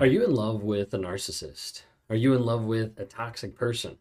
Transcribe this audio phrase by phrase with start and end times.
[0.00, 1.82] Are you in love with a narcissist?
[2.10, 3.98] Are you in love with a toxic person?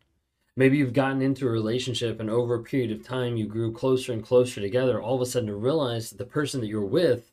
[0.56, 4.12] Maybe you've gotten into a relationship and over a period of time you grew closer
[4.12, 6.86] and closer together, all of a sudden to realize that the person that you were
[6.86, 7.32] with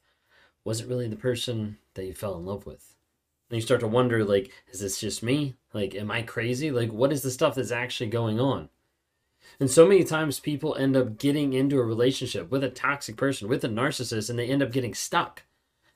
[0.64, 2.96] wasn't really the person that you fell in love with.
[3.48, 5.54] And you start to wonder, like, is this just me?
[5.72, 6.70] Like, am I crazy?
[6.70, 8.68] Like, what is the stuff that's actually going on?
[9.60, 13.48] And so many times people end up getting into a relationship with a toxic person,
[13.48, 15.42] with a narcissist, and they end up getting stuck.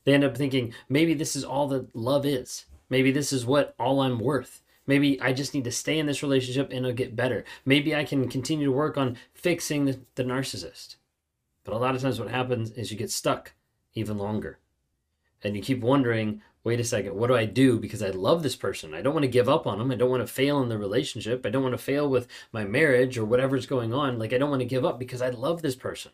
[0.05, 2.67] They end up thinking, maybe this is all that love is.
[2.89, 4.63] Maybe this is what all I'm worth.
[4.87, 7.45] Maybe I just need to stay in this relationship and it'll get better.
[7.67, 10.97] Maybe I can continue to work on fixing the, the narcissist.
[11.63, 13.53] But a lot of times what happens is you get stuck
[13.95, 14.59] even longer.
[15.45, 17.79] And you keep wondering, wait a second, what do I do?
[17.79, 18.95] Because I love this person.
[18.95, 19.91] I don't want to give up on them.
[19.91, 21.45] I don't want to fail in the relationship.
[21.45, 24.19] I don't want to fail with my marriage or whatever's going on.
[24.19, 26.13] Like, I don't want to give up because I love this person.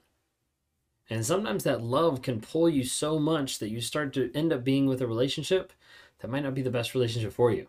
[1.10, 4.64] And sometimes that love can pull you so much that you start to end up
[4.64, 5.72] being with a relationship
[6.20, 7.68] that might not be the best relationship for you.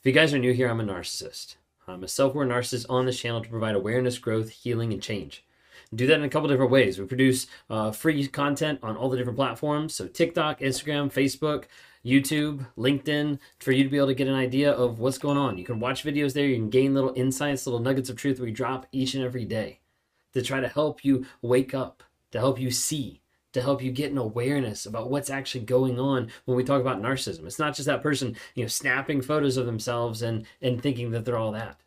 [0.00, 1.56] If you guys are new here, I'm a narcissist.
[1.88, 5.44] I'm a self aware narcissist on this channel to provide awareness, growth, healing, and change.
[5.94, 6.98] Do that in a couple different ways.
[6.98, 9.94] We produce uh, free content on all the different platforms.
[9.94, 11.64] So TikTok, Instagram, Facebook,
[12.04, 15.58] YouTube, LinkedIn, for you to be able to get an idea of what's going on.
[15.58, 16.46] You can watch videos there.
[16.46, 19.80] You can gain little insights, little nuggets of truth we drop each and every day
[20.34, 23.20] to try to help you wake up, to help you see,
[23.52, 27.00] to help you get an awareness about what's actually going on when we talk about
[27.00, 27.46] narcissism.
[27.46, 31.24] It's not just that person, you know, snapping photos of themselves and and thinking that
[31.24, 31.80] they're all that.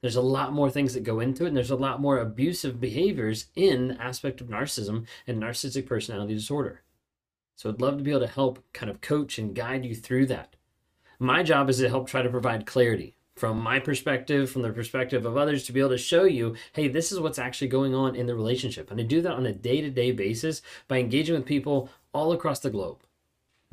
[0.00, 2.78] There's a lot more things that go into it, and there's a lot more abusive
[2.78, 6.82] behaviors in the aspect of narcissism and narcissistic personality disorder.
[7.56, 10.26] So I'd love to be able to help kind of coach and guide you through
[10.26, 10.56] that.
[11.18, 15.26] My job is to help try to provide clarity from my perspective, from the perspective
[15.26, 18.14] of others, to be able to show you, hey, this is what's actually going on
[18.14, 18.90] in the relationship.
[18.90, 22.32] And I do that on a day to day basis by engaging with people all
[22.32, 22.98] across the globe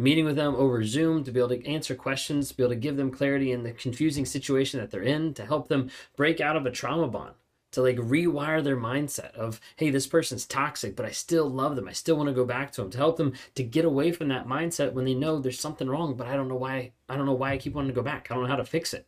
[0.01, 2.79] meeting with them over Zoom to be able to answer questions, to be able to
[2.79, 6.55] give them clarity in the confusing situation that they're in, to help them break out
[6.55, 7.35] of a trauma bond,
[7.71, 11.87] to like rewire their mindset of, hey, this person's toxic, but I still love them.
[11.87, 14.27] I still want to go back to them, to help them to get away from
[14.29, 16.91] that mindset when they know there's something wrong, but I don't know why.
[17.07, 18.27] I don't know why I keep wanting to go back.
[18.29, 19.05] I don't know how to fix it.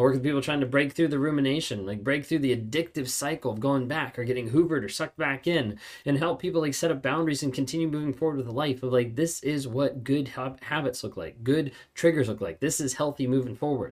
[0.00, 3.52] Work with people trying to break through the rumination, like break through the addictive cycle
[3.52, 6.90] of going back or getting hoovered or sucked back in, and help people like set
[6.90, 8.82] up boundaries and continue moving forward with the life.
[8.82, 10.28] Of like, this is what good
[10.62, 12.60] habits look like, good triggers look like.
[12.60, 13.92] This is healthy moving forward.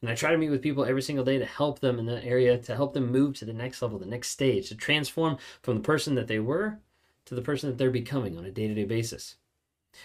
[0.00, 2.24] And I try to meet with people every single day to help them in that
[2.24, 5.76] area, to help them move to the next level, the next stage, to transform from
[5.76, 6.78] the person that they were
[7.26, 9.36] to the person that they're becoming on a day to day basis.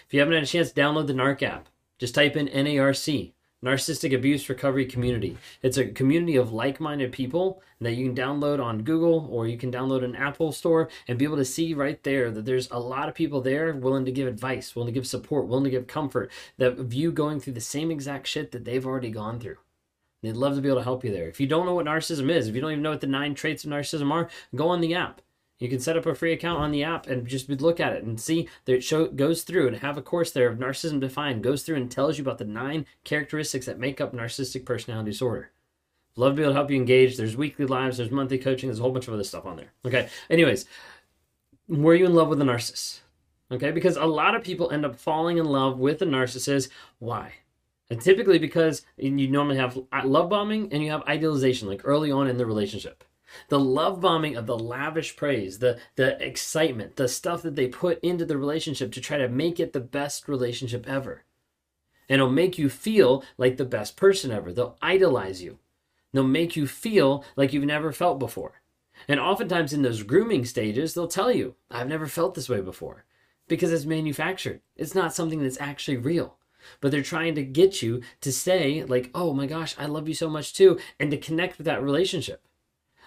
[0.06, 1.68] If you haven't had a chance, download the NARC app.
[1.98, 3.32] Just type in NARC,
[3.64, 5.38] Narcissistic Abuse Recovery Community.
[5.62, 9.56] It's a community of like minded people that you can download on Google or you
[9.56, 12.78] can download an Apple store and be able to see right there that there's a
[12.78, 15.86] lot of people there willing to give advice, willing to give support, willing to give
[15.86, 19.56] comfort, that view going through the same exact shit that they've already gone through.
[20.22, 21.28] They'd love to be able to help you there.
[21.28, 23.34] If you don't know what narcissism is, if you don't even know what the nine
[23.34, 25.20] traits of narcissism are, go on the app.
[25.58, 28.04] You can set up a free account on the app and just look at it
[28.04, 31.42] and see that it show, goes through and have a course there of narcissism defined,
[31.42, 35.50] goes through and tells you about the nine characteristics that make up narcissistic personality disorder.
[36.16, 37.16] Love to be able to help you engage.
[37.16, 39.72] There's weekly lives, there's monthly coaching, there's a whole bunch of other stuff on there.
[39.84, 40.08] Okay.
[40.28, 40.66] Anyways,
[41.68, 43.00] were you in love with a narcissist?
[43.50, 46.68] Okay, because a lot of people end up falling in love with a narcissist.
[46.98, 47.32] Why?
[47.88, 52.10] And typically because you normally have uh, love bombing and you have idealization, like early
[52.10, 53.04] on in the relationship.
[53.48, 58.00] The love bombing of the lavish praise, the, the excitement, the stuff that they put
[58.00, 61.24] into the relationship to try to make it the best relationship ever.
[62.08, 64.52] And it'll make you feel like the best person ever.
[64.52, 65.58] They'll idolize you.
[66.12, 68.62] They'll make you feel like you've never felt before.
[69.06, 73.04] And oftentimes in those grooming stages, they'll tell you, I've never felt this way before.
[73.48, 74.60] Because it's manufactured.
[74.76, 76.38] It's not something that's actually real
[76.80, 80.14] but they're trying to get you to say like oh my gosh i love you
[80.14, 82.42] so much too and to connect with that relationship.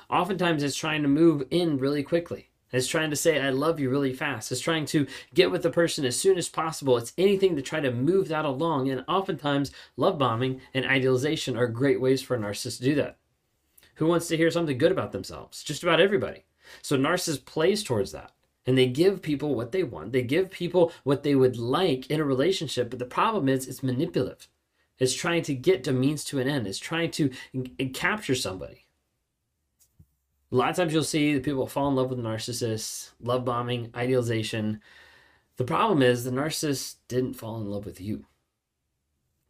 [0.09, 2.49] Oftentimes it's trying to move in really quickly.
[2.71, 4.51] It's trying to say i love you really fast.
[4.51, 6.97] It's trying to get with the person as soon as possible.
[6.97, 11.67] It's anything to try to move that along and oftentimes love bombing and idealization are
[11.67, 13.17] great ways for a narcissist to do that.
[13.95, 15.63] Who wants to hear something good about themselves?
[15.63, 16.45] Just about everybody.
[16.81, 18.31] So narcissist plays towards that
[18.65, 20.11] And they give people what they want.
[20.11, 22.89] They give people what they would like in a relationship.
[22.89, 24.47] But the problem is, it's manipulative.
[24.99, 26.67] It's trying to get to means to an end.
[26.67, 27.31] It's trying to
[27.93, 28.85] capture somebody.
[30.51, 33.91] A lot of times you'll see that people fall in love with narcissists, love bombing,
[33.95, 34.81] idealization.
[35.57, 38.25] The problem is the narcissist didn't fall in love with you.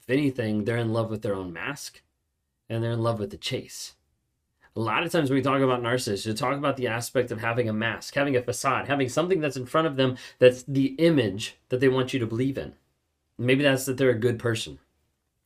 [0.01, 2.01] If anything, they're in love with their own mask
[2.69, 3.95] and they're in love with the chase.
[4.75, 7.41] A lot of times when we talk about narcissists, you talk about the aspect of
[7.41, 10.95] having a mask, having a facade, having something that's in front of them that's the
[10.99, 12.73] image that they want you to believe in.
[13.37, 14.79] Maybe that's that they're a good person.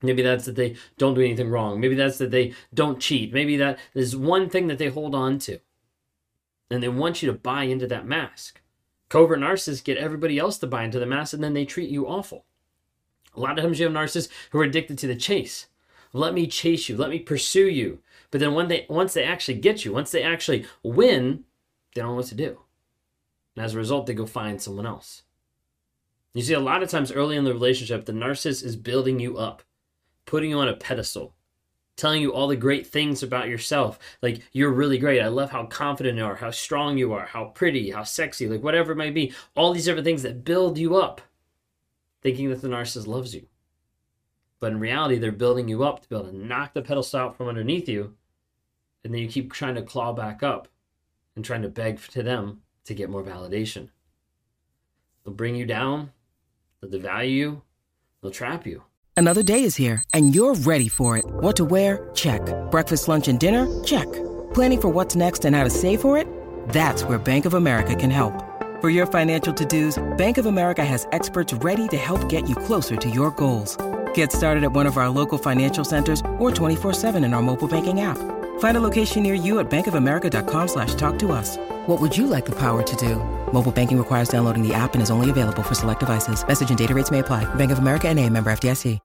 [0.02, 1.80] Maybe that's that they don't do anything wrong.
[1.80, 3.34] Maybe that's that they don't cheat.
[3.34, 5.60] Maybe that is one thing that they hold on to.
[6.70, 8.60] And they want you to buy into that mask.
[9.08, 12.08] Covert narcissists get everybody else to buy into the mask and then they treat you
[12.08, 12.46] awful.
[13.36, 15.68] A lot of times you have narcissists who are addicted to the chase.
[16.12, 16.98] Let me chase you.
[16.98, 18.00] Let me pursue you.
[18.34, 21.44] But then when they once they actually get you, once they actually win,
[21.94, 22.62] they don't know what to do.
[23.56, 25.22] And as a result, they go find someone else.
[26.34, 29.38] You see, a lot of times early in the relationship, the narcissist is building you
[29.38, 29.62] up
[30.26, 31.36] putting you on a pedestal,
[31.96, 34.00] telling you all the great things about yourself.
[34.22, 35.22] Like, you're really great.
[35.22, 38.64] I love how confident you are, how strong you are, how pretty, how sexy, like
[38.64, 39.34] whatever it might be.
[39.56, 41.22] All these different things that build you up,
[42.22, 43.48] thinking that the narcissist loves you.
[44.60, 47.38] But in reality, they're building you up to be able to knock the pedestal out
[47.38, 48.16] from underneath you.
[49.04, 50.68] And then you keep trying to claw back up
[51.36, 53.90] and trying to beg to them to get more validation.
[55.24, 56.12] They'll bring you down,
[56.82, 57.62] they'll devalue you,
[58.22, 58.84] they'll trap you.
[59.16, 61.26] Another day is here, and you're ready for it.
[61.26, 62.10] What to wear?
[62.14, 62.42] Check.
[62.72, 63.84] Breakfast, lunch, and dinner?
[63.84, 64.12] Check.
[64.54, 66.28] Planning for what's next and how to save for it?
[66.70, 68.34] That's where Bank of America can help.
[68.82, 72.96] For your financial to-dos, Bank of America has experts ready to help get you closer
[72.98, 73.78] to your goals.
[74.14, 78.02] Get started at one of our local financial centers or 24-7 in our mobile banking
[78.02, 78.18] app.
[78.64, 81.58] Find a location near you at bankofamerica.com slash talk to us.
[81.86, 83.18] What would you like the power to do?
[83.52, 86.48] Mobile banking requires downloading the app and is only available for select devices.
[86.48, 87.44] Message and data rates may apply.
[87.56, 89.02] Bank of America and a member FDIC.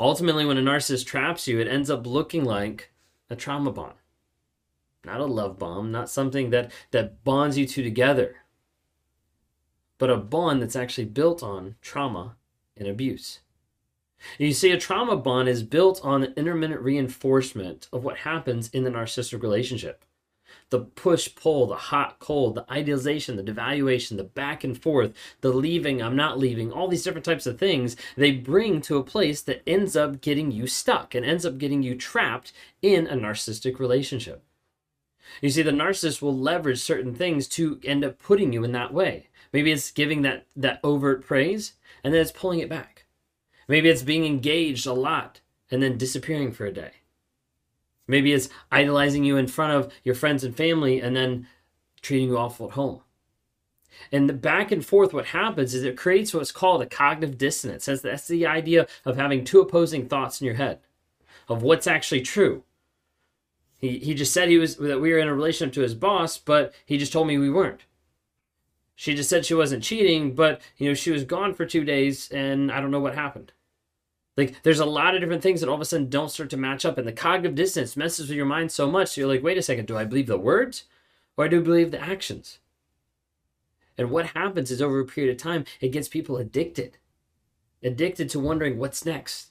[0.00, 2.90] Ultimately, when a narcissist traps you, it ends up looking like
[3.30, 3.94] a trauma bond.
[5.04, 8.38] Not a love bomb, not something that, that bonds you two together,
[9.98, 12.34] but a bond that's actually built on trauma
[12.76, 13.38] and abuse.
[14.38, 18.84] You see, a trauma bond is built on the intermittent reinforcement of what happens in
[18.84, 20.04] the narcissistic relationship
[20.70, 25.50] the push pull, the hot cold, the idealization, the devaluation, the back and forth, the
[25.50, 29.40] leaving, I'm not leaving, all these different types of things they bring to a place
[29.42, 33.78] that ends up getting you stuck and ends up getting you trapped in a narcissistic
[33.78, 34.42] relationship.
[35.40, 38.92] You see, the narcissist will leverage certain things to end up putting you in that
[38.92, 39.28] way.
[39.52, 41.74] Maybe it's giving that, that overt praise
[42.04, 42.97] and then it's pulling it back.
[43.68, 46.92] Maybe it's being engaged a lot and then disappearing for a day.
[48.06, 51.46] Maybe it's idolizing you in front of your friends and family and then
[52.00, 53.02] treating you awful at home.
[54.10, 57.86] And the back and forth, what happens is it creates what's called a cognitive dissonance.
[57.86, 60.80] That's, that's the idea of having two opposing thoughts in your head
[61.48, 62.62] of what's actually true.
[63.78, 66.38] He, he just said he was that we were in a relationship to his boss,
[66.38, 67.84] but he just told me we weren't.
[68.94, 72.30] She just said she wasn't cheating, but you know she was gone for two days,
[72.30, 73.52] and I don't know what happened.
[74.38, 76.56] Like there's a lot of different things that all of a sudden don't start to
[76.56, 79.08] match up, and the cognitive dissonance messes with your mind so much.
[79.08, 80.84] So you're like, wait a second, do I believe the words
[81.36, 82.60] or do I believe the actions?
[83.98, 86.98] And what happens is over a period of time, it gets people addicted,
[87.82, 89.50] addicted to wondering what's next.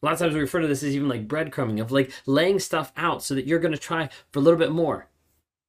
[0.00, 2.60] A lot of times we refer to this as even like breadcrumbing of like laying
[2.60, 5.08] stuff out so that you're going to try for a little bit more.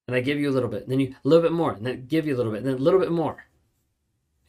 [0.07, 1.83] And I give you a little bit, and then you a little bit more, and
[1.83, 3.45] then give you a little bit, and then a little bit more.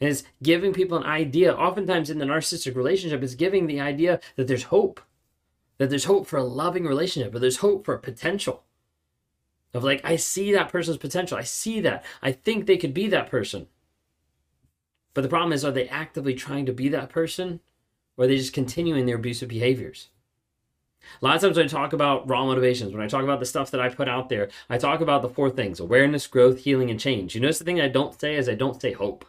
[0.01, 1.53] And it's giving people an idea.
[1.53, 4.99] Oftentimes in the narcissistic relationship, it's giving the idea that there's hope,
[5.77, 8.63] that there's hope for a loving relationship, or there's hope for potential.
[9.75, 11.37] Of like, I see that person's potential.
[11.37, 12.03] I see that.
[12.21, 13.67] I think they could be that person.
[15.13, 17.59] But the problem is, are they actively trying to be that person?
[18.17, 20.09] Or are they just continuing their abusive behaviors?
[21.21, 23.45] A lot of times when I talk about raw motivations, when I talk about the
[23.45, 26.89] stuff that I put out there, I talk about the four things awareness, growth, healing,
[26.89, 27.35] and change.
[27.35, 29.25] You notice the thing I don't say is I don't say hope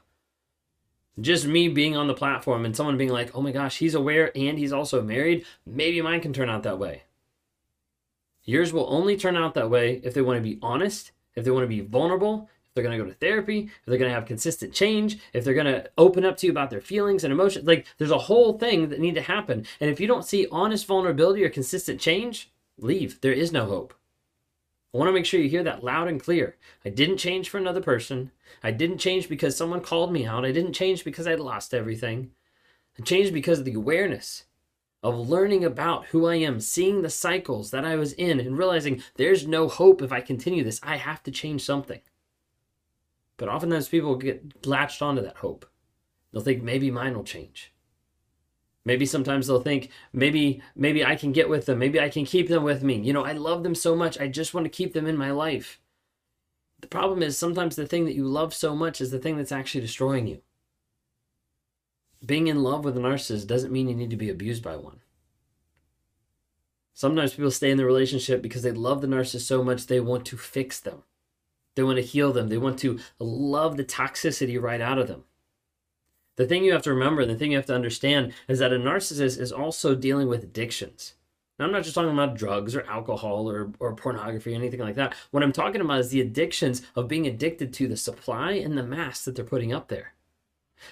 [1.21, 4.31] just me being on the platform and someone being like, oh my gosh, he's aware
[4.37, 7.03] and he's also married, maybe mine can turn out that way.
[8.45, 11.51] Yours will only turn out that way if they want to be honest, if they
[11.51, 14.15] want to be vulnerable, if they're going to go to therapy, if they're going to
[14.15, 17.33] have consistent change, if they're going to open up to you about their feelings and
[17.33, 17.67] emotions.
[17.67, 19.67] Like there's a whole thing that need to happen.
[19.81, 23.21] And if you don't see honest vulnerability or consistent change, leave.
[23.21, 23.95] There is no hope.
[24.93, 26.57] I want to make sure you hear that loud and clear.
[26.85, 28.31] I didn't change for another person.
[28.63, 30.45] I didn't change because someone called me out.
[30.45, 32.33] I didn't change because I'd lost everything.
[32.99, 34.45] I changed because of the awareness
[35.03, 39.03] of learning about who I am, seeing the cycles that I was in, and realizing
[39.17, 40.79] there's no hope if I continue this.
[40.83, 42.01] I have to change something.
[43.39, 45.67] But oftentimes people get latched onto that hope.
[46.33, 47.73] They'll think maybe mine will change.
[48.85, 52.49] Maybe sometimes they'll think maybe maybe I can get with them, maybe I can keep
[52.49, 53.01] them with me.
[53.01, 55.31] You know, I love them so much, I just want to keep them in my
[55.31, 55.81] life.
[56.81, 59.53] The problem is sometimes the thing that you love so much is the thing that's
[59.53, 60.43] actually destroying you.
[62.25, 65.01] Being in love with a narcissist doesn't mean you need to be abused by one.
[66.93, 70.27] Sometimes people stay in the relationship because they love the narcissist so much they want
[70.27, 71.05] to fix them.
[71.75, 72.49] They want to heal them.
[72.49, 75.25] They want to love the toxicity right out of them.
[76.37, 78.79] The thing you have to remember, the thing you have to understand is that a
[78.79, 81.15] narcissist is also dealing with addictions.
[81.59, 84.95] Now, I'm not just talking about drugs or alcohol or, or pornography or anything like
[84.95, 85.15] that.
[85.31, 88.83] What I'm talking about is the addictions of being addicted to the supply and the
[88.83, 90.15] mass that they're putting up there.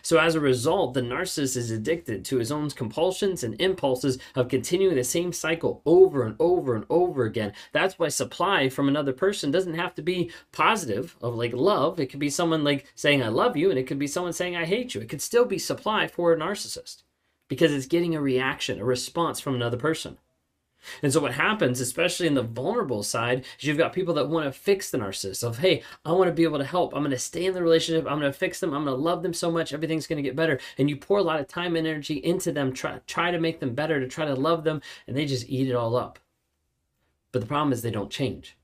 [0.02, 4.48] So, as a result, the narcissist is addicted to his own compulsions and impulses of
[4.48, 7.52] continuing the same cycle over and over and over again.
[7.72, 12.00] That's why supply from another person doesn't have to be positive, of like love.
[12.00, 14.56] It could be someone like saying, I love you, and it could be someone saying,
[14.56, 15.00] I hate you.
[15.00, 17.02] It could still be supply for a narcissist
[17.48, 20.18] because it's getting a reaction, a response from another person.
[21.02, 24.46] And so what happens, especially in the vulnerable side, is you've got people that want
[24.46, 26.94] to fix the narcissist of, hey, I want to be able to help.
[26.94, 28.06] I'm going to stay in the relationship.
[28.06, 28.72] I'm going to fix them.
[28.72, 29.72] I'm going to love them so much.
[29.72, 30.58] Everything's going to get better.
[30.78, 33.60] And you pour a lot of time and energy into them, try, try to make
[33.60, 36.18] them better, to try to love them, and they just eat it all up.
[37.32, 38.56] But the problem is they don't change.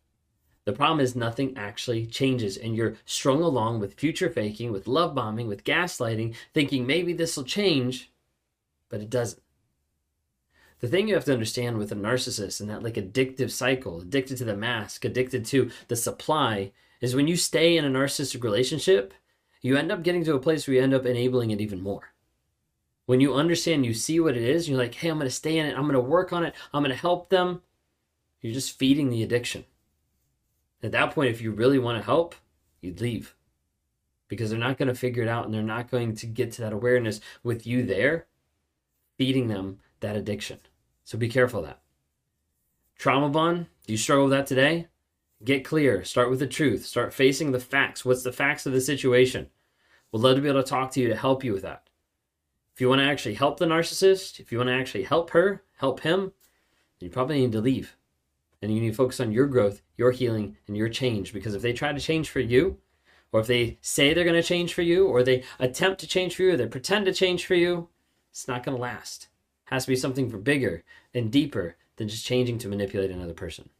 [0.65, 5.15] The problem is nothing actually changes, and you're strung along with future faking, with love
[5.15, 8.11] bombing, with gaslighting, thinking maybe this will change,
[8.89, 9.41] but it doesn't
[10.81, 14.37] the thing you have to understand with a narcissist and that like addictive cycle, addicted
[14.39, 19.15] to the mask, addicted to the supply, is when you stay in a narcissistic relationship,
[19.63, 22.13] you end up getting to a place where you end up enabling it even more.
[23.07, 25.59] When you understand, you see what it is, you're like, hey, I'm going to stay
[25.59, 27.63] in it, I'm going to work on it, I'm going to help them.
[28.41, 29.65] You're just feeding the addiction.
[30.83, 32.35] At that point, if you really want to help,
[32.81, 33.35] you'd leave
[34.29, 36.63] because they're not going to figure it out and they're not going to get to
[36.63, 38.27] that awareness with you there,
[39.17, 40.61] feeding them that addiction.
[41.05, 41.81] So be careful of that.
[42.97, 44.87] Trauma bond, do you struggle with that today?
[45.45, 46.05] Get clear.
[46.05, 46.87] Start with the truth.
[46.87, 48.05] Start facing the facts.
[48.05, 49.49] What's the facts of the situation?
[50.11, 51.89] We'd love to be able to talk to you to help you with that.
[52.75, 55.63] If you want to actually help the narcissist, if you want to actually help her,
[55.77, 56.33] help him,
[57.01, 57.97] you probably need to leave.
[58.63, 61.33] And you need to focus on your growth, your healing, and your change.
[61.33, 62.79] Because if they try to change for you,
[63.33, 66.37] or if they say they're going to change for you, or they attempt to change
[66.37, 67.89] for you, or they pretend to change for you,
[68.31, 69.29] it's not going to last
[69.67, 70.83] has to be something for bigger
[71.15, 73.71] and deeper than just changing to manipulate another person.